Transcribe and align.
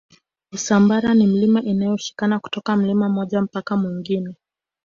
usambara 0.51 1.13
ni 1.13 1.27
milima 1.27 1.61
iliyoshikana 1.61 2.39
kutoka 2.39 2.75
mlima 2.77 3.09
mmoja 3.09 3.41
mpaka 3.41 3.77
mwingine 3.77 4.35